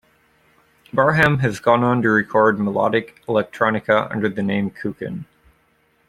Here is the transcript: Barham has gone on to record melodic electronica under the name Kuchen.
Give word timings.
Barham 0.91 1.37
has 1.41 1.59
gone 1.59 1.83
on 1.83 2.01
to 2.01 2.09
record 2.09 2.59
melodic 2.59 3.21
electronica 3.27 4.09
under 4.09 4.29
the 4.29 4.41
name 4.41 4.71
Kuchen. 4.71 5.25